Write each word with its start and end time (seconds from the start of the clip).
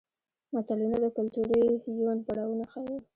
متلونه 0.53 0.97
د 1.03 1.05
کولتوري 1.15 1.61
یون 2.05 2.17
پړاوونه 2.27 2.65
ښيي 2.71 2.97